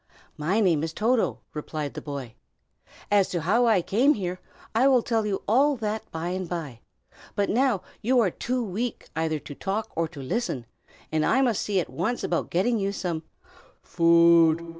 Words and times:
"My 0.35 0.59
name 0.59 0.81
is 0.81 0.93
Toto," 0.93 1.41
replied 1.53 1.93
the 1.93 2.01
boy. 2.01 2.33
"As 3.11 3.29
to 3.29 3.41
how 3.41 3.67
I 3.67 3.83
came 3.83 4.15
here, 4.15 4.39
I 4.73 4.87
will 4.87 5.03
tell 5.03 5.27
you 5.27 5.43
all 5.47 5.75
that 5.75 6.09
by 6.11 6.29
and 6.29 6.49
by; 6.49 6.79
but 7.35 7.51
now 7.51 7.83
you 8.01 8.19
are 8.19 8.31
too 8.31 8.63
weak 8.63 9.09
either 9.15 9.37
to 9.37 9.53
talk 9.53 9.91
or 9.95 10.07
to 10.07 10.19
listen, 10.19 10.65
and 11.11 11.23
I 11.23 11.43
must 11.43 11.61
see 11.61 11.79
at 11.79 11.87
once 11.87 12.23
about 12.23 12.49
getting 12.49 12.79
you 12.79 12.91
some" 12.91 13.21
"_Food! 13.85 14.67